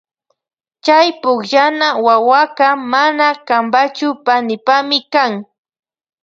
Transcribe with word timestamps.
Chay 0.85 1.07
pukllana 1.21 1.87
wawaka 2.05 2.67
mana 2.91 3.27
kanpachu 3.47 4.07
panipami 4.25 4.99
kan. 5.13 5.31